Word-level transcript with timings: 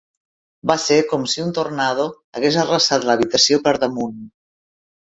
Va 0.71 0.77
ser 0.83 0.97
com 1.11 1.27
si 1.33 1.43
un 1.45 1.53
tornado 1.59 2.09
hagués 2.41 2.59
arrasat 2.65 3.07
l'habitació 3.13 3.65
per 3.71 3.77
damunt. 3.87 4.19